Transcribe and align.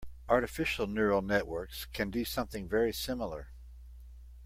Artificial 0.27 0.87
neural 0.87 1.21
networks 1.21 1.85
can 1.85 2.09
do 2.09 2.25
something 2.25 2.67
very 2.67 2.91
similar. 2.91 3.49